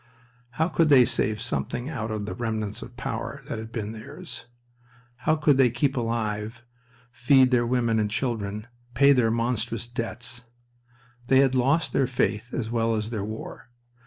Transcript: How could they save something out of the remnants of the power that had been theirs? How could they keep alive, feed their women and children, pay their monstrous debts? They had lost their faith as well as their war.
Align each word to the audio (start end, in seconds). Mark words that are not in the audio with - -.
How 0.53 0.67
could 0.67 0.89
they 0.89 1.05
save 1.05 1.39
something 1.39 1.87
out 1.87 2.09
of 2.09 2.25
the 2.25 2.33
remnants 2.33 2.81
of 2.81 2.87
the 2.87 2.95
power 2.95 3.43
that 3.47 3.59
had 3.59 3.71
been 3.71 3.91
theirs? 3.91 4.45
How 5.27 5.35
could 5.35 5.57
they 5.57 5.69
keep 5.69 5.95
alive, 5.95 6.63
feed 7.11 7.51
their 7.51 7.67
women 7.67 7.99
and 7.99 8.09
children, 8.09 8.65
pay 8.95 9.13
their 9.13 9.29
monstrous 9.29 9.87
debts? 9.87 10.41
They 11.27 11.41
had 11.41 11.53
lost 11.53 11.93
their 11.93 12.07
faith 12.07 12.51
as 12.51 12.71
well 12.71 12.95
as 12.95 13.11
their 13.11 13.23
war. 13.23 13.69